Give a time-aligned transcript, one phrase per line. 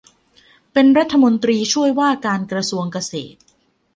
[0.73, 3.39] เป็นรัฐมนตรีช่วยว่าการกระทรวงเกษตร